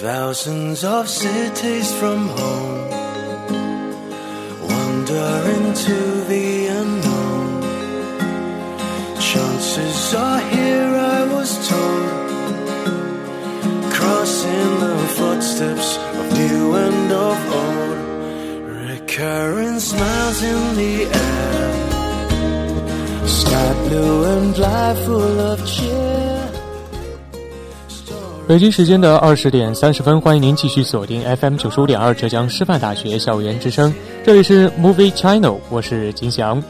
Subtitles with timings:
[0.00, 2.88] Thousands of cities from home
[4.62, 5.98] wander into
[6.28, 7.62] the unknown.
[9.20, 12.30] Chances are here, I was told,
[13.92, 17.98] crossing the footsteps of new and of old.
[18.88, 21.74] Recurring smiles in the air,
[23.26, 26.17] sky blue and life full of cheer.
[28.48, 36.62] 北京时间的二十点三十分，欢迎您继续锁定 FM 九十五点二浙江师范大学校园之声，这里是 Movie Channel，我是金翔。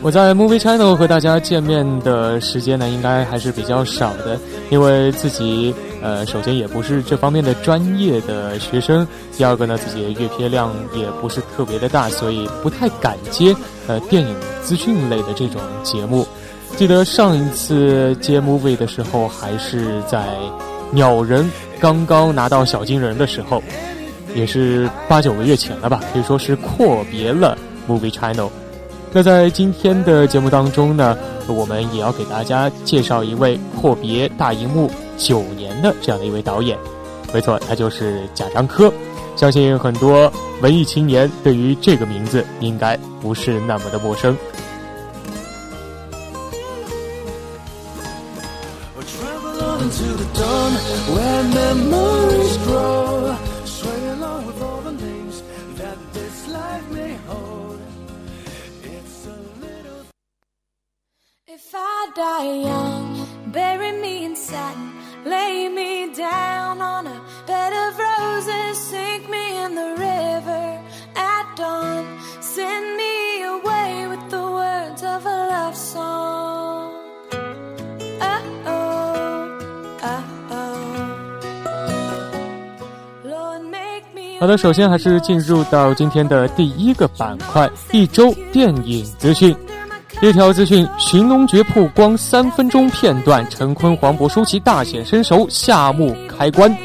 [0.00, 4.38] 我在 Movie Channel 和大家见面的时间呢，应该还是比较少的，
[4.70, 13.54] 因为自己呃，首先也不是这方面的专业的学生，第二个呢，自己的阅片量也不是特别的大，所以不太敢接
[13.86, 16.26] 呃电影资讯类的这种节目。
[16.76, 20.26] 记得上一次接 Movie 的时候，还是在
[20.90, 23.62] 鸟人刚刚拿到小金人的时候，
[24.34, 27.56] 也是八九个月前了吧，可以说是阔别了
[27.88, 28.48] Movie Channel。
[29.12, 34.90] 那在今天的节目当中呢，我们也要给大家介绍一位阔别大荧幕
[35.22, 36.76] 九年的这样的一位导演。
[37.32, 38.92] 没错，他就是贾樟柯。
[39.36, 44.36] 相信很多文艺青年对于这个名字应该不是那么的陌生。
[84.42, 89.54] 好的，首先还是进入到今天的第一个板块——一周电影资讯。
[90.20, 96.76] 一条资讯：《寻龙诀》曝光三分钟片段，陈坤、黄渤、舒淇大显身手，夏目开关。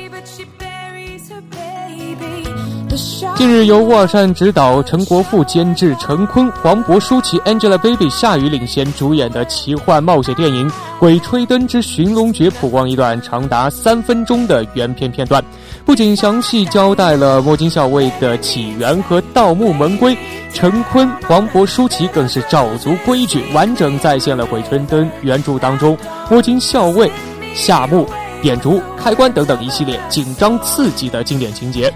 [3.36, 10.70] 近日，由沃尔善执导、陈国富监制、陈坤、黄渤、舒淇、Angelababy、夏雨领衔主演的奇幻冒险电影
[11.00, 15.44] 《鬼吹灯之寻龙诀》曝光一段长达三分钟的原片片段，
[15.88, 20.16] 不仅详细交代了摸金校尉的起源和盗墓门规，
[20.54, 25.98] 陈坤、黄渤、舒淇更是照足规矩，完整再现了《鬼吹灯》原著当中
[26.30, 27.10] 摸金校尉、
[27.56, 28.06] 夏目、
[28.42, 31.92] 点烛、开关等等一系列紧张刺激的经典情节。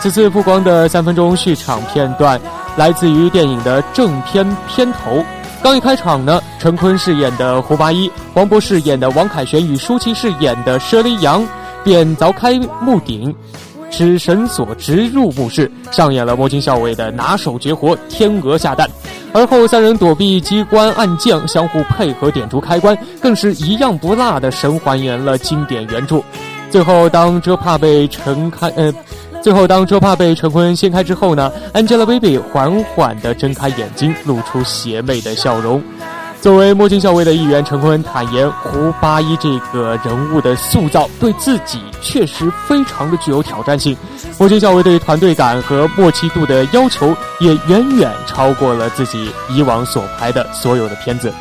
[0.00, 2.38] 此次曝光的三分钟续场片段，
[2.76, 5.24] 来自于电影的正片片头。
[5.62, 11.46] 刚一开场呢，陈坤饰演的胡八一，黄渤饰演的王凯旋与舒淇饰演的佘丽阳，
[11.84, 13.32] 便凿开墓顶，
[13.90, 18.90] 使绳索直入墓室，上演了摸金校尉的拿手绝活“天鹅下蛋”。
[19.32, 26.20] 而后三人躲避机关暗将，相互配合点出开关，更是一样不落的神还原了经典原著。
[26.70, 28.92] 最后，当遮帕被陈开，呃。
[29.42, 35.82] 最后，当遮帕被陈坤掀开之后呢，Angelababy 缓缓地睁开眼睛，露出邪魅的笑容。
[36.44, 43.96] 作为摸金校尉的一员，陈坤坦言，胡八一这个人物的塑造对自己确实非常的具有挑战性。
[44.38, 51.32] 摸金校尉对团队感和默契度的要求也远远超过了自己以往所拍的所有的片子。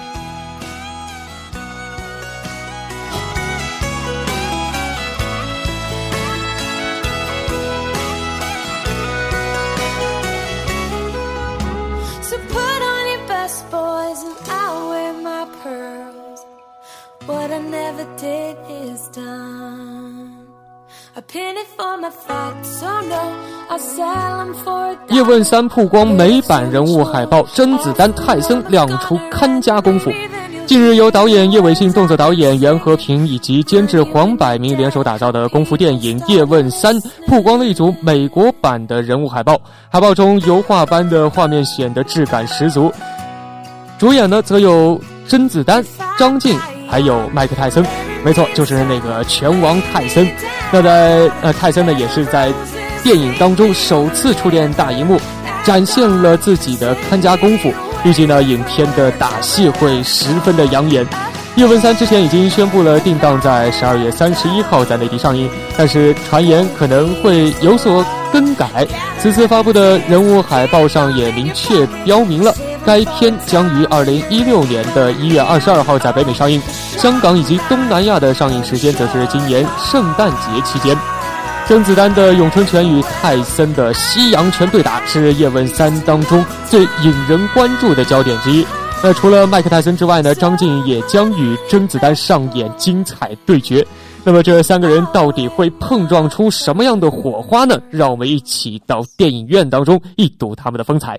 [25.10, 30.12] 叶问三曝光美版人物海报，甄子丹、泰森亮出看家功夫。
[30.68, 36.96] 近日，由导演叶伟信、动作导演袁和平以及监制黄百鸣联手打造的功夫电影《叶问三》
[37.28, 39.60] 曝光了一组美国版的人物海报。
[39.92, 42.94] 海报中油画般的画面显得质感十足。
[43.98, 45.84] 主演呢，则有甄子丹、
[46.16, 46.56] 张晋，
[46.88, 47.84] 还有麦克泰森。
[48.24, 50.28] 没错，就是那个拳王泰森。
[50.72, 52.52] 那在呃，泰森呢，也是在
[53.04, 55.20] 电影当中首次出现大荧幕，
[55.64, 57.74] 展现了自己的看家功夫。
[58.04, 61.06] 预计呢，影片的打戏会十分的养眼。
[61.56, 65.48] 《叶问三》之前已经宣布了定档在十二月三十一号在内地上映，
[65.78, 68.68] 但是传言可能会有所更改。
[69.20, 72.52] 此次发布的人物海报上也明确标明了，
[72.86, 76.62] 该片将于二零一六年的一月二十二号在北美上映，
[76.98, 80.98] 香港以及东南亚的上映时间则是今年圣诞节期间。
[81.66, 88.66] 甄子丹的咏春拳与泰森的西洋拳对打是《叶问三》当中最引人关注的焦点之一。
[89.02, 93.86] 那除了麦克泰森之外呢，张晋也将与甄子丹上演精彩对决。
[94.26, 97.78] 那么这三个人到底会碰撞出什么样的火花呢？
[97.90, 101.18] 让我们一起到电影院当中一睹他们的风采。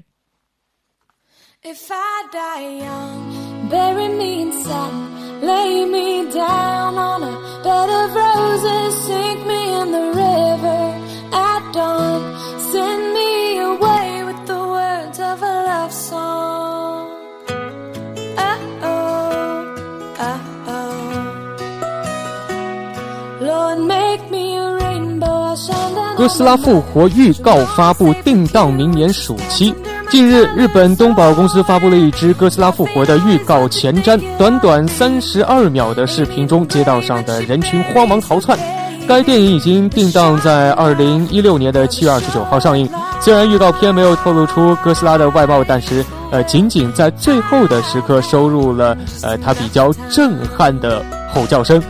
[1.67, 4.93] If I die young, bury me inside.
[5.41, 7.33] Lay me down on a
[7.65, 11.01] bed of roses, sink me in the river
[11.33, 12.21] at dawn.
[12.71, 17.09] Send me away with the words of a love song.
[18.37, 19.75] Oh oh,
[20.21, 20.93] oh oh.
[23.41, 25.33] Lord, make me a rainbow.
[26.17, 29.75] 哥斯拉复活预告发布，定档明年暑期。
[30.15, 38.57] 近日，日本东宝公司发布了一支《哥斯拉复活》的预告前瞻，短短三十二秒的视频中，街道上的人群慌忙逃窜。
[39.09, 42.89] 该电影已经定档在二零一六年的七月二十九号上映。
[43.21, 51.83] 虽然预告片没有透露出哥斯拉的外貌，但是呃，仅仅在最后的时刻收入了呃他比较震撼的吼叫声。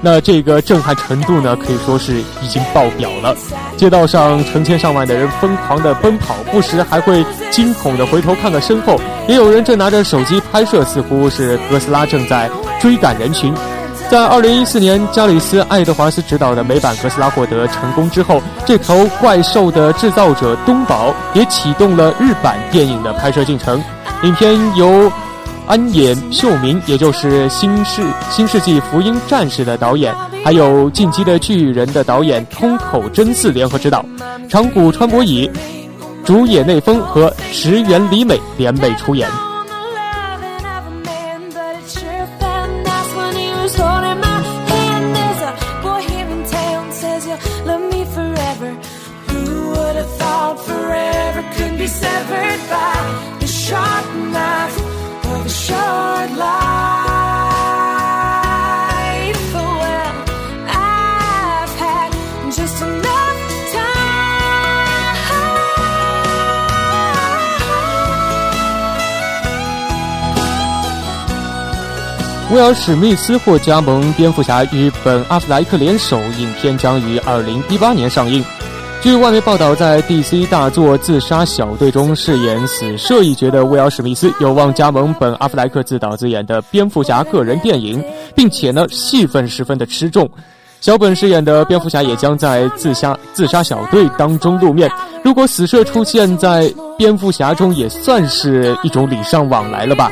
[0.00, 3.34] 那这个震撼程度呢，可以说是已经爆表了。
[3.76, 8.96] 街道上成千上万的人疯狂地奔跑，不时还会惊恐地回头看看身后，
[9.26, 12.48] 也有人正拿着手机拍摄，似乎是哥斯拉正在
[12.80, 13.52] 追赶人群。
[14.08, 23.82] 在二零一四年，加里斯·爱德华斯执导的美版哥斯拉获得成功之后，这头怪兽的制造者东宝也启动了日版电影的拍摄进程。
[24.22, 25.10] 影片由。
[25.68, 34.02] 安野秀明，也就是《新世新世纪福音战士》的导演，还有《进击的巨人》的导演通口真嗣联合执导，
[34.48, 35.50] 长谷川博以、
[36.24, 39.28] 竹野内丰和石原里美联袂出演。
[72.50, 78.42] 威尔史密斯或加盟蝙蝠侠与本阿弗莱克联手，影片将于二零一八年上映。
[79.02, 88.02] 据外媒报道，在 DC 大作《自杀小队》中饰演死射一角的威尔史密斯有望加盟本阿弗莱克自导自演的蝙蝠侠个人电影，
[88.34, 90.26] 并且呢戏份十分的吃重。
[90.80, 94.90] 小本饰演的蝙蝠侠也将在《自杀自杀小队》当中露面。
[95.22, 100.10] 如果死射出现在蝙蝠侠中，也算是一种礼尚往来了吧。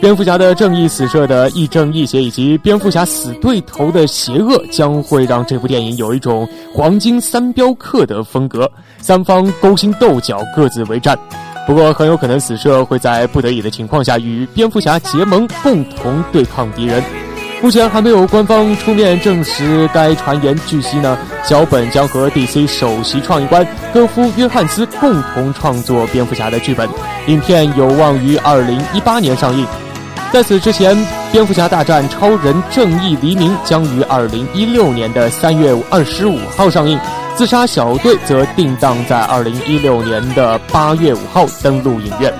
[0.00, 11.18] 蝙蝠侠的正义死射的亦正亦邪，以及蝙蝠侠死对头的邪恶，将会让这部电影有一种黄金三镖客的风格，三方勾心斗角，各自为战。
[11.66, 17.02] 不过，很有可能死射会在不得已的情况下与蝙蝠侠结盟，共同对抗敌人。
[17.60, 20.56] 目前还没有官方出面证实该传言。
[20.68, 26.88] 据悉呢，小本将和 DC 首席创意官戈夫·约翰斯共同创作蝙蝠侠的剧本，
[27.26, 29.66] 影片有望于二零一八年上映。
[30.30, 30.94] 在此之前，
[31.32, 36.98] 《蝙蝠侠大战超人：正义黎明》将于二零一六年的三月二十五号上映，
[37.34, 42.32] 《自杀小队》则定档在二零一六年的八月五号登陆影院。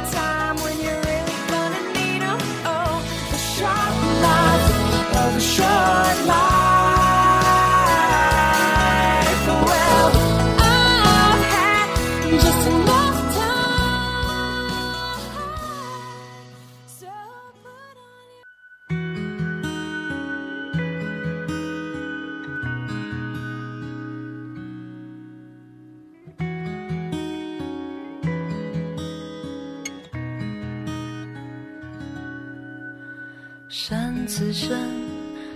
[33.70, 34.78] 山自山，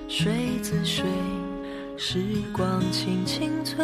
[0.07, 1.02] 水自水，
[1.97, 2.19] 时
[2.52, 3.83] 光轻轻催，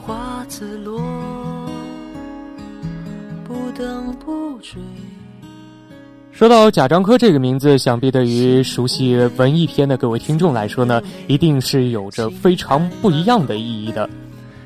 [0.00, 1.00] 花自落，
[3.42, 4.80] 不等不追。
[6.30, 14.08] 说到贾樟柯这个名字，想必对于熟悉文艺片的各位听众来说呢，一定是有着非常不一样的意义的。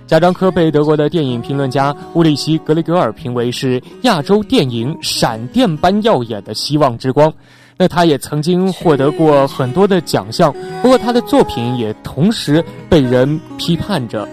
[0.06, 7.32] 贾樟柯被德国的电影评论家乌里希·格雷格尔评为是亚洲电影闪电般耀眼的希望之光。
[7.80, 14.28] 那他也曾经获得过很多的奖项，不过他的作品也同时被人批判着。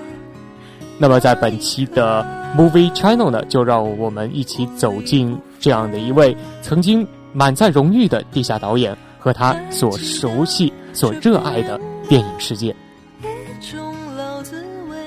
[0.98, 2.26] 那么在本期的
[2.58, 7.08] Movie Channel 呢，就让我们一起走进这样的一位曾经。
[7.34, 12.76] 满载荣誉的地下导演和他所熟悉、所热爱的电影世界。
[13.22, 14.98] 一种老滋味，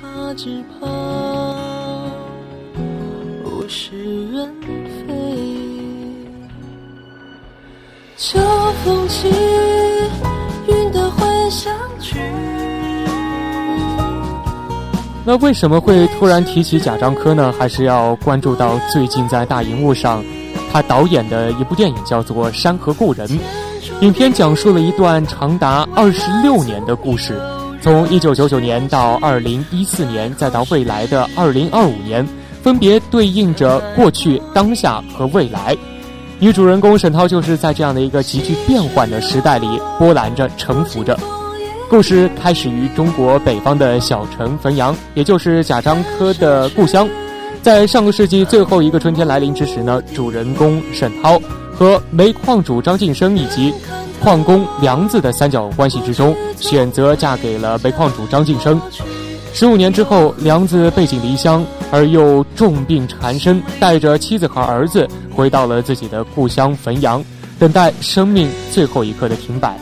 [0.00, 0.86] 怕只怕
[3.44, 4.54] 物是人
[8.18, 8.38] 秋
[8.82, 9.28] 风起，
[10.66, 11.70] 云的会相
[12.00, 12.16] 聚。
[15.22, 17.52] 那为什么会突然提起贾樟柯呢？
[17.58, 20.24] 还是要关注到最近在大荧幕上。
[20.72, 23.28] 他导演的一部电影叫做《山河故人》，
[24.00, 27.38] 影片讲述了一段长达二十六年的故事，
[27.82, 32.26] 从一九九九年到二零一四年，再到未来的二零二五年，
[32.62, 35.76] 分别对应着过去、当下和未来。
[36.38, 39.66] 女主人公沈涛就是在这样的一个极具变幻的时代里
[39.98, 41.18] 波澜着、沉浮着。
[41.88, 47.08] 故事开始于中国北方的小城汾阳，也就是贾樟柯的故乡。
[47.62, 51.40] 在上个世纪最后一个春天来临之时呢，主人公沈涛
[51.72, 53.72] 和煤矿主张晋生以及
[54.20, 58.78] 矿工梁子的三角关系之中，选择嫁给了煤矿主张晋生。
[59.54, 67.24] 十五年之后，梁子背井离乡，而又重病缠身，带着妻子和儿子回到了自己的故乡汾阳，
[67.58, 69.76] 等待生命最后一刻的停摆。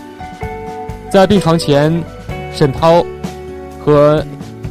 [1.11, 2.03] 在病床前，
[2.53, 3.05] 沈涛
[3.85, 4.25] 和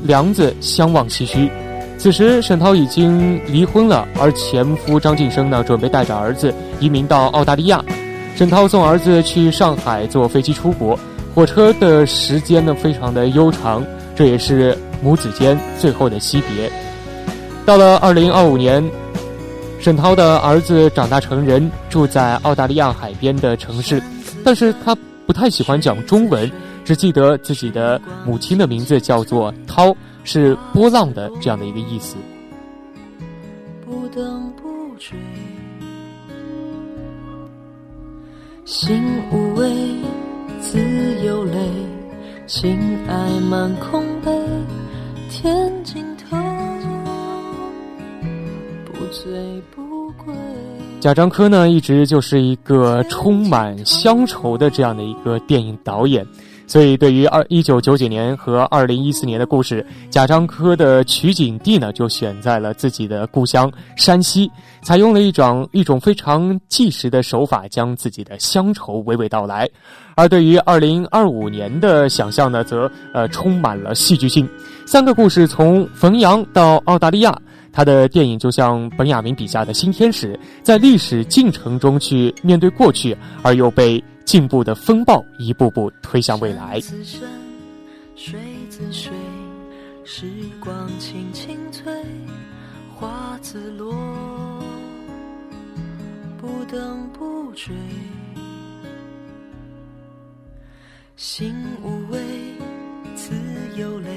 [0.04, 1.50] 梁子相望唏嘘。
[1.98, 7.82] 此时，沈涛已经离婚了，而前夫张晋生呢，准备带着儿子移民到澳大利亚。
[8.36, 11.00] 沈涛送儿子去上海坐飞机出国，
[11.34, 13.86] 火车的时间呢，非常的悠长，
[14.16, 16.70] 这也是母子间最后的惜别。
[17.66, 18.84] 到了二零二五年，
[19.80, 24.02] 沈涛的儿子长大成人，住在澳大利亚海边的城市，
[24.44, 26.52] 但是他不太喜欢讲中文，
[26.84, 29.96] 只记得自己的母亲的名字叫做涛。
[30.26, 32.16] 是波浪的这样的一个意思。
[33.86, 35.18] 不等不追，
[38.64, 39.70] 心无畏，
[40.62, 40.80] 自
[41.26, 41.60] 有泪，
[42.48, 44.32] 情爱满空杯，
[45.30, 46.02] 天尽
[51.00, 56.26] 贾樟柯呢，一直就是一个充满乡愁的这样的一个电影导演。
[56.66, 64.50] 所以，对于二一九九九年和二零一四年的故事，贾樟柯的取景地呢，就选在了自己的故乡山西，
[64.82, 69.70] 采用了一种一种非常纪实的手法，将自己的乡愁娓娓道来。
[70.16, 74.48] 而对于二零二五年的想象呢，则呃充满了戏剧性。
[74.86, 77.38] 三个故事从汾阳到澳大利亚，
[77.74, 84.02] 他的电影就像本雅明笔下的新天使，在历史进程中去面对过去，而又被。
[84.26, 86.80] 进步的风暴一步步推向未来。
[88.16, 88.40] 水
[88.70, 89.12] 自水，
[90.06, 90.26] 时
[90.62, 91.94] 光轻轻催，
[92.96, 93.94] 花自落，
[96.40, 97.76] 不等不追。
[101.18, 101.54] 心
[101.84, 102.20] 无畏，
[103.14, 103.34] 自
[103.78, 104.10] 有泪，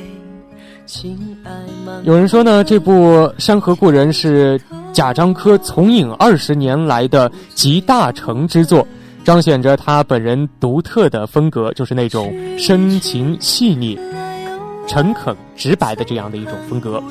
[2.05, 2.93] 有人说呢，这部
[3.39, 4.61] 《山河故人》是
[4.93, 8.87] 贾樟柯从影二十年来的集大成之作。
[9.25, 13.99] 彰显着他本人独特的风格，就是那种深情细腻、
[14.87, 17.03] 诚恳直白的这样的一种风格。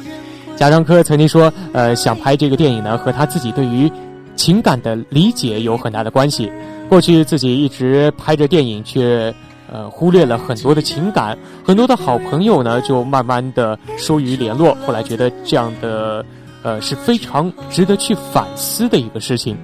[0.56, 3.92] 贾樟柯曾经说：“呃，想拍这个电影呢，和他自己对于
[4.38, 6.50] 情感的理解有很大的关系。
[6.88, 9.36] 过去自己一直拍着电影，却
[9.72, 14.76] 呃忽略了很多的情感，很多的好朋友呢就慢慢的疏于联络。
[14.86, 16.26] 后来觉得这样的
[16.64, 19.58] 呃是非常值得去反思的一个事情。”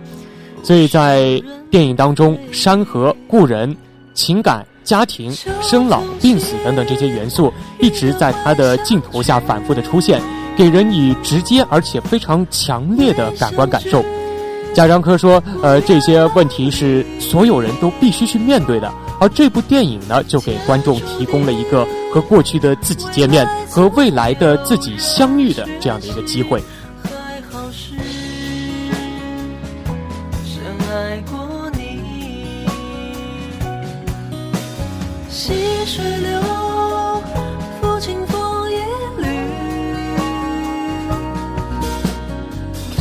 [0.63, 1.41] 所以在
[1.72, 3.75] 电影当中，山河、故人、
[4.13, 10.22] 情感、家庭、生老病死等等这些元素，一直在他的镜头下反复的出现，
[10.55, 14.03] 给人以直接而且非常强烈的感官感受。
[14.72, 26.59] 贾樟柯说：“呃，这些问题是所有人都必须去面对的，而这部电影呢，就给观众提供了一个和过去的自己见面，和未来的自己相遇的这样的一个机会。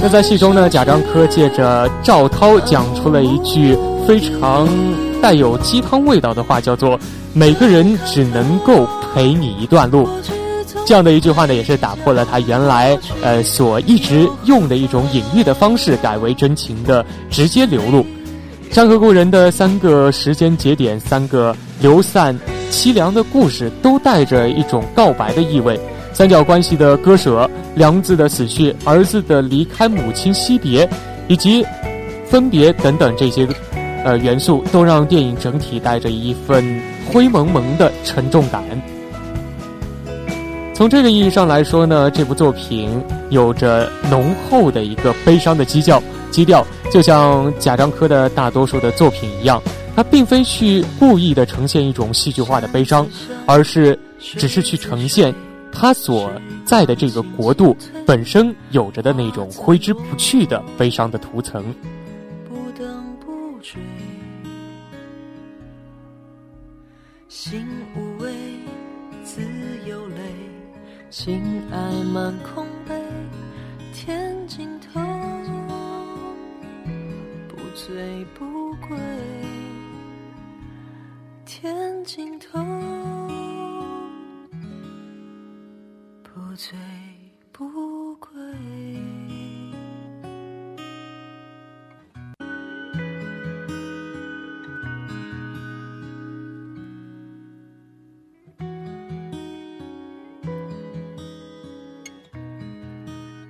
[0.02, 3.74] 那在戏中呢，贾樟柯借着赵涛讲出了一句
[4.06, 4.68] 非常。
[5.20, 6.98] 带有鸡汤味道的话，叫做
[7.32, 10.08] “每个人只能够陪你一段路”。
[10.86, 18.04] 这样的一句话呢，也是打破了他原来呃所一直用的一种隐喻的方式，改为真情的直接流露。
[18.70, 22.38] 山河故人的三个时间节点，三个流散
[22.70, 25.78] 凄凉的故事，都带着一种告白的意味。
[26.12, 30.88] 三角关系的割舍，梁子的死去，儿子的离开，母亲惜别，
[31.28, 31.64] 以及
[32.26, 33.46] 分别等等这些
[34.04, 36.80] 呃元素，都让电影整体带着一份
[37.10, 38.62] 灰蒙蒙的沉重感。
[40.74, 49.62] 从这个意义上来说呢，这部作品有着浓厚的一个悲伤的基调，基调就像贾樟柯的大多数的作品一样，
[49.94, 53.06] 他并非去故意的呈现一种戏剧化的悲伤，
[53.44, 55.34] 而是只是去呈现
[55.70, 56.32] 他所
[56.64, 57.76] 在的这个国度
[58.06, 61.62] 本身有着的那种挥之不去的悲伤的图层。
[67.42, 67.66] 心
[67.96, 68.34] 无畏，
[69.24, 69.40] 自
[69.88, 70.16] 有泪。
[71.08, 71.42] 情
[71.72, 73.02] 爱满空杯，
[73.94, 75.00] 天尽头，
[77.48, 78.94] 不醉不归。
[81.46, 82.62] 天尽头，
[86.22, 86.78] 不醉
[87.52, 88.30] 不归。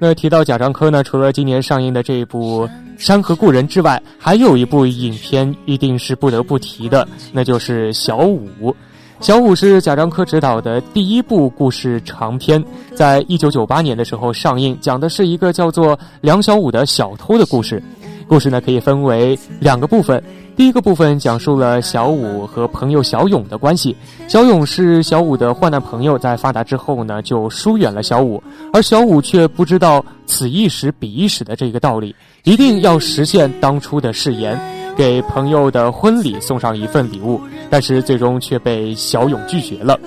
[0.02, 2.66] 那提到贾樟柯呢，除了今年上映的这一部
[2.96, 8.48] 《山河故人》之外，还有一部影片一定是不得不提的，那就是《小五》。
[9.20, 12.64] 《小五》是贾樟柯执导的第一部故事长片，
[12.94, 17.82] 在一九九八年的时候上映，讲的是一个叫做梁小五的小偷的故事。
[18.30, 20.22] 故事呢可以分为两个部分。
[20.56, 23.96] 第一个部分讲述了小五和朋友小勇的关系。
[24.28, 28.40] 小勇是小五的患难朋友，在发达之后呢，就疏远了小五，
[28.72, 32.14] 而小五却不知道此一时彼一时的这个道理，
[32.44, 34.56] 一定要实现当初的誓言，
[34.96, 39.98] 给朋友的婚礼送上一份礼物，但是最终却被小勇拒绝了。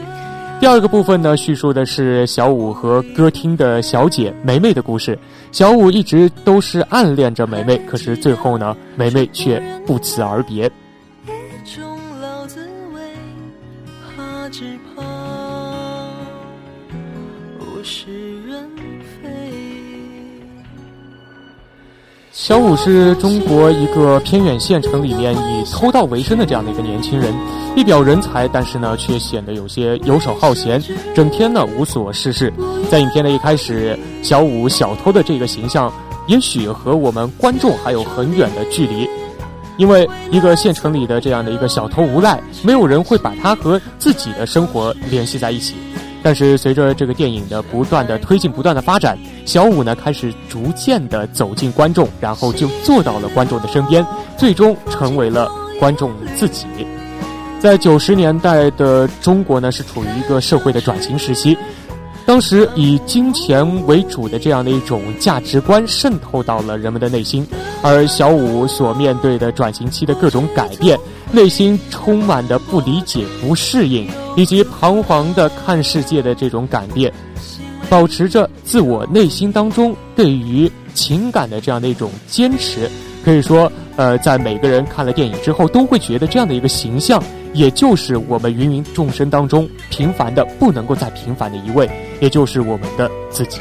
[0.63, 5.19] 第二个部分呢，叙述的是小五和歌厅的小姐梅梅的故事。
[5.52, 10.71] 小五一直都是暗恋着梅梅，可是最后呢，梅梅却不辞而别。
[22.33, 27.31] 小五是中国一个偏远县城里面以偷盗为生的这样的一个年轻人，
[27.75, 30.81] 一表人才，但是呢，却显得有些游手好闲，
[31.13, 32.51] 整天呢无所事事。
[32.89, 35.93] 在影片的一开始，小五小偷的这个形象，
[36.25, 39.07] 也许和我们观众还有很远的距离，
[39.77, 45.75] 因为一个县城里的这样的一个小偷无赖，没有人会把他和自己的生活联系在一起。
[46.23, 54.05] 但是随着这个电影的不断的推进、不断的发展，小五呢开始逐渐的走进观众，然后就坐到了观众的身边，
[54.38, 56.65] 最终成为了观众自己。
[57.59, 61.57] 在九十年代的中国呢，是处于一个社会的转型时期，
[62.25, 67.45] 当时以金钱为主的这样的一种价值观渗透到了人们的内心，
[67.81, 70.97] 而小五所面对的转型期的各种改变，
[71.31, 74.07] 内心充满的不理解、不适应。
[74.36, 77.13] 以及彷徨的看世界的这种改变，
[77.88, 82.89] 保持着自我内心当中对于情感的这样的一种坚持，
[83.23, 93.59] 可以说，呃，在每个人看了电影之后，都会觉得这样的一个形象，也就是我们芸芸众生当中平凡的不能够再平凡的一位，也就是我们的自己。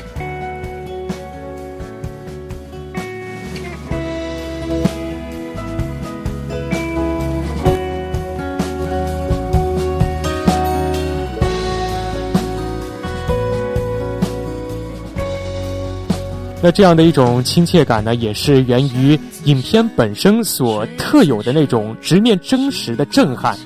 [16.64, 23.58] 那这样的一种亲切感呢，也是源于影片本身所特有的那种直面真实的震撼，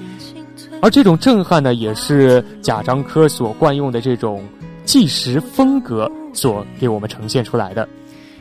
[0.81, 4.43] 而这种震撼呢，也是贾樟柯所惯用的这种
[4.87, 7.87] 纪实风格所给我们呈现出来的。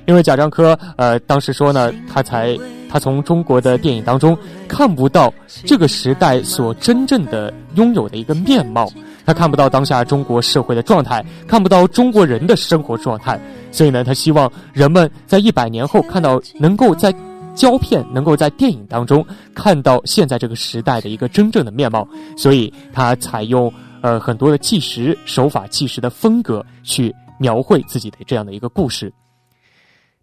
[0.05, 2.57] 因为贾樟柯呃当时说呢，他才
[2.95, 4.37] 他从中国的电影当中
[4.69, 5.33] 看不到
[5.65, 8.89] 这个时代所真正的拥有的一个面貌。
[9.25, 13.37] 他看不到当下中国社会的状态，看不到中国人的生活状态，
[13.69, 17.13] 所以呢，他希望人们在一百年后看到，能够在
[17.53, 29.11] 胶片，能够在电影当中看到现在这个时代的一个真正的面貌，所以他采用呃很多的纪实手法、纪实的风格去描绘自己的这样的一个故事。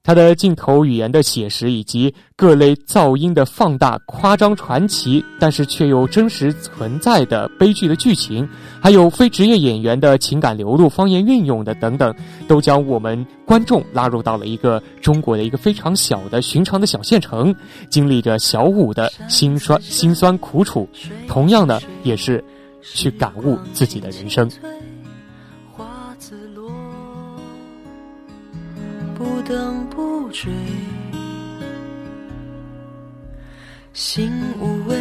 [0.05, 8.49] 它的镜头语言的写实，以及各类噪音的放大、夸张、传奇，但是却又真实存在的悲剧的剧情，
[8.81, 12.13] 还有非职业演员的情感流露、方言运用的等等，
[12.49, 17.55] 都将我们观众拉入到了一个中国的一个非常小的寻常的小县城，
[17.89, 20.89] 经历着小五的辛酸、辛酸苦楚，
[21.29, 22.43] 同样呢，也是
[22.83, 24.51] 去感悟自己的人生。
[25.71, 26.62] 花子落
[29.23, 30.51] 不等不追，
[33.93, 34.29] 心
[34.61, 34.97] 无畏，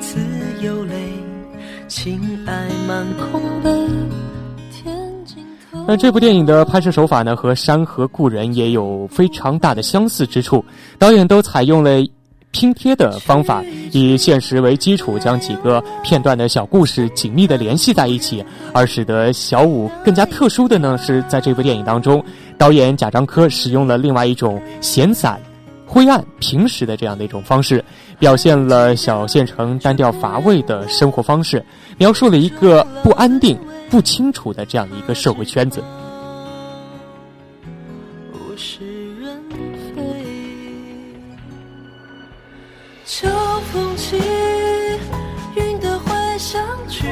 [0.00, 0.18] 自
[0.60, 0.94] 有泪，
[1.86, 3.70] 情爱满空杯。
[5.86, 10.64] 那这部电影的拍摄手法呢，和《山河故人》也有非常大的相似之处。
[10.98, 12.04] 导演都采用了
[12.50, 13.62] 拼贴的方法，
[13.92, 22.22] 以现实为基础，将几个片段的小故事紧密的联系在一起，而使得小五更加特殊的呢，是在这部电影当中。
[22.60, 25.40] 导演贾樟柯使用了另外一种闲散、
[25.86, 27.82] 灰暗、平实的这样的一种方式，
[28.18, 31.64] 表现了小县城单调乏味的生活方式，
[31.96, 35.82] 描述了一个不安定、不清楚的这样的一个社会圈子。
[43.06, 43.26] 秋
[43.72, 44.20] 风起，
[45.56, 47.08] 云的回响去，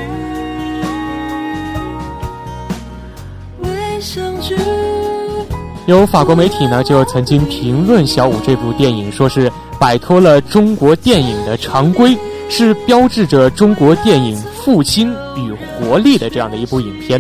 [3.63, 4.55] 未相聚。
[5.89, 12.15] 有法国媒体呢，就曾经评论小五这部电影，说是摆脱了中国电影的常规，
[12.51, 17.19] 是标志着中国电影复兴与活力的这样的一部影片。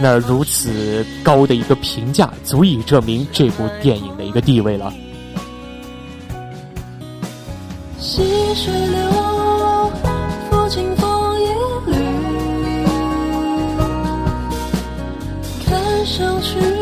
[0.00, 4.90] 那如此高的一个评价，足以证明这部电影的一个地位了。
[8.00, 8.22] 细
[8.54, 9.92] 水流，
[10.50, 11.46] 抚琴枫叶
[11.88, 11.94] 绿，
[15.66, 16.81] 看上去。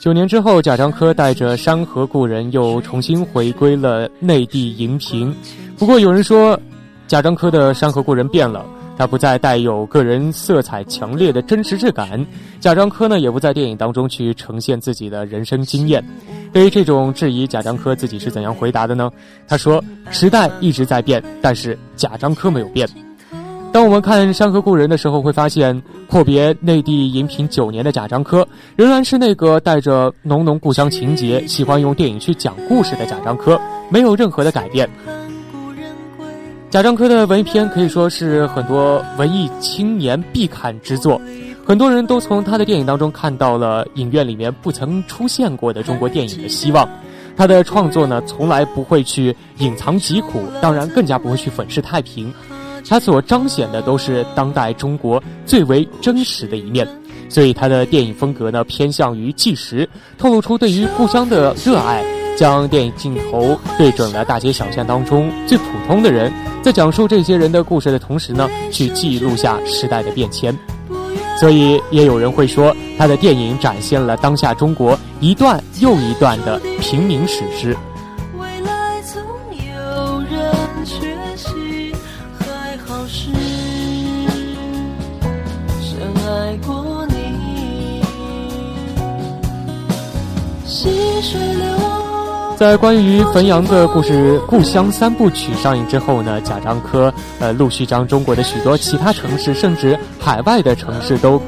[0.00, 5.34] 九年之后，贾樟柯带着《山河故人》又重新回归了内地荧屏。
[5.76, 6.58] 不过有人说，
[7.06, 8.64] 贾樟柯的《山河故人》变了，
[8.96, 12.26] 他不再带有个人色彩强烈的真实质感。
[12.60, 16.02] 贾樟柯呢，也不在电影当中去呈现自己的人生经验。
[16.50, 19.10] 对于这种质疑，贾樟柯自己是怎样回答的呢？
[19.46, 22.88] 他说：“时代一直在变，但是贾樟柯没有变。”
[23.72, 34.90] 当我们看《山河故人》的时候，会发现阔别内地荧屏九年的贾樟柯，仍然是那个带着浓浓故乡情节、喜欢用电影去讲故事的贾樟柯，没有任何的改变。
[36.68, 41.20] 贾樟柯的文艺片可以说是很多文艺青年必看之作，
[41.64, 46.88] 很多人都从他的电影当中看到了影院里面不曾出现过的中国电影的希望。
[47.36, 52.34] 他的创作呢，从来不会去隐藏疾苦，当然更加不会去粉饰太平。
[52.88, 56.86] 他所彰显的都是当代中国最为真实的一面，
[57.28, 59.88] 所以他的电影风格呢偏向于纪实，
[60.18, 62.04] 透露出对于故乡的热爱，
[62.36, 70.56] 将电影镜头对准了大街小巷当中最普通的人，在讲述这些人的故事的同时呢，去记录下时代的变迁。
[71.38, 77.74] 所以也有人会说，他的电影展现了当下中国一段又一段的平民史诗。
[92.56, 101.40] 在关于汾阳的故事《故乡三部曲》上映之后呢，贾樟柯呃陆续将中国的许多其他城市，甚至海外的城市都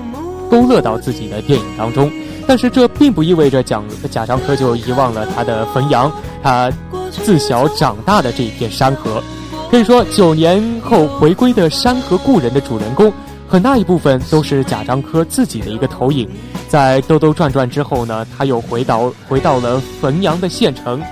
[0.50, 2.10] 勾勒到自己的电影当中。
[2.46, 6.10] 但是这并不意味着蒋贾樟柯就遗忘了他的汾阳，
[6.42, 6.72] 他
[7.10, 9.22] 自小长大的这一片山河。
[9.70, 13.12] 可以说，九年后回归的《山河故人》的主人公，
[13.52, 16.26] 很大一部分都是贾樟柯自己的一个投影。
[16.68, 21.02] 在兜兜转转之后呢，他又回到回到了汾阳的县城。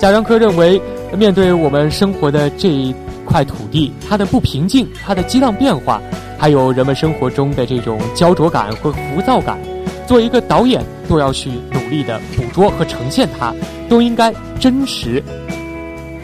[0.00, 0.80] 贾樟柯认为，
[1.14, 2.94] 面对我们生活的这一
[3.26, 6.00] 块土地，它的不平静，它的激荡变化，
[6.38, 9.58] 还有人们生活中的这种焦灼感和浮躁感，
[10.06, 13.52] 作为一个导演，都要去努力的捕捉和呈现它，
[13.90, 15.22] 都应该真实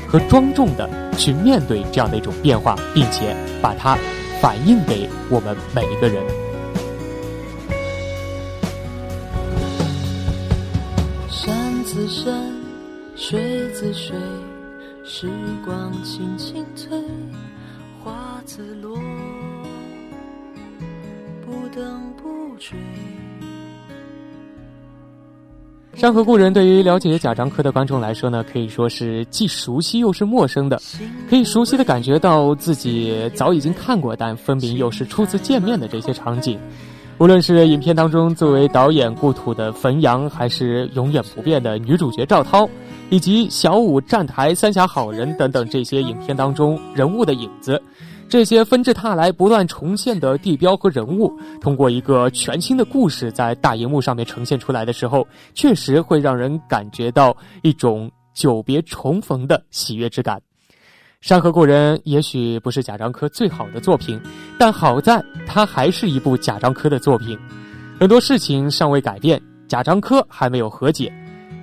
[0.09, 3.99] 和庄重的去面对这样的一种变化，并且把它
[4.41, 6.25] 反映给我们每一个人。
[11.29, 12.51] 山自山，
[13.15, 14.17] 水自水，
[15.05, 15.29] 时
[15.63, 16.99] 光轻轻推，
[18.03, 18.97] 花自落，
[21.45, 22.79] 不等不追。
[26.01, 30.81] 山河故人对于了解贾樟柯的观众来说呢，可以说是既熟悉又是陌生的，
[31.29, 36.59] 可以熟悉的感觉到自己早已经看过，但分明又是初次见面的这些场景。
[37.19, 42.67] 无论是影片当中作为导演故土的汾阳，还是永远不变的女主角赵涛，
[43.11, 47.79] 以及小五站台、三峡好人等等这些影片当中人物的影子。
[48.31, 60.39] 这些纷至沓来、不断重现的地标和人物，通过一个全新的故事在大荧幕上面呈现出来的时候，确实会让人感觉到一种久别重逢的喜悦之感。
[61.21, 64.19] 《山河故人》也许不是贾樟柯最好的作品，
[64.57, 67.37] 但好在它还是一部贾樟柯的作品。
[67.99, 71.13] 很多事情尚未改变，贾樟柯还没有和解，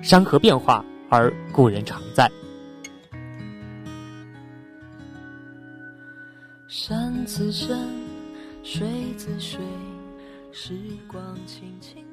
[0.02, 2.30] 山河变化，而故人常在。
[6.80, 7.76] 山自山，
[8.62, 8.86] 水
[9.16, 9.58] 自水，
[10.52, 10.74] 时
[11.08, 12.06] 光轻轻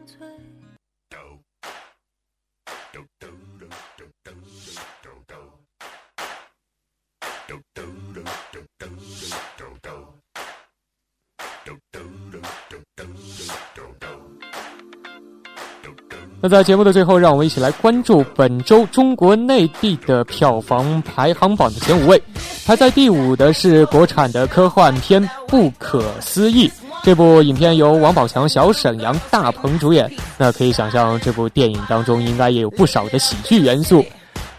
[16.46, 22.22] 那在节目的最后，让我们一起来关注本周中国内地的票房排行榜的前五位。
[22.68, 26.68] 排在第五的是国产的科幻片《不可思议》。
[27.02, 30.08] 这部影片由王宝强、小沈阳、大鹏主演。
[30.38, 34.06] 那可以想象，这部电影当中应该也有不少的喜剧元素。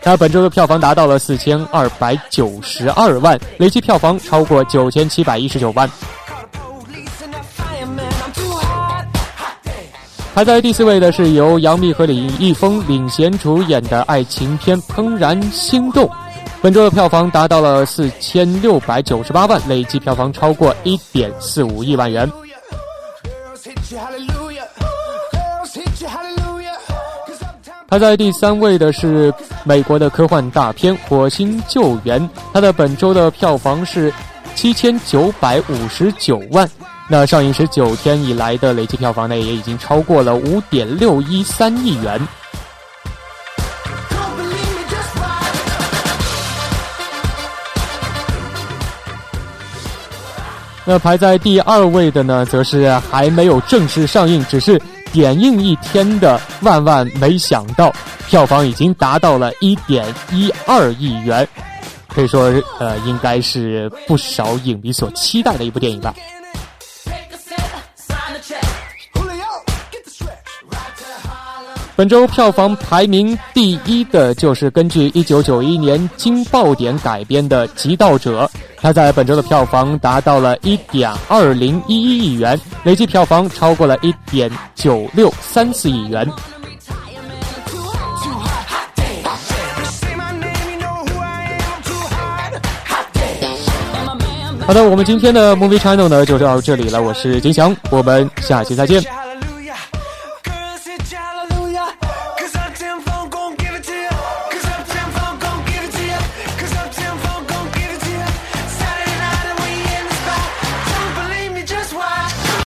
[0.03, 5.89] 那本周的票房达到了四千二百九十二万，累计票房超过九千七百一十九万。
[10.37, 16.05] 排在第四位的是由杨幂和李易峰领衔主演的爱情片《怦然心动》，
[16.61, 22.31] 本周的票房达到了四千六百九十八万，累计票房超过一点四五亿万元。
[27.89, 29.33] 排在第三位的是
[29.65, 32.21] 美国的科幻大片《火星救援》，
[32.53, 34.13] 它的本周的票房是
[34.55, 36.69] 七千九百五十九万。
[37.09, 42.21] 那上映十九天以来的累计票房呢，也已经超过了五点六一三亿元。
[50.85, 54.81] 那排在第二位的呢，则是还没有正式上映，只是
[55.13, 57.91] 点映一天的《万万没想到》，
[58.29, 61.49] 票房已经达到了一点一二亿元，
[62.09, 66.13] 可以说，呃，应该是不少影迷所期待的一部电影吧。
[71.97, 78.45] 本周票房排名第一的就是根据1991年金爆点改编的《极道者》，
[78.77, 86.31] 它在本周的票房达到了1.2011亿元，累计票房超过了1.9634亿元。
[94.67, 99.03] 好的，我们今天的 Movie Channel 呢就到这里了，我是金翔，我们下期再见。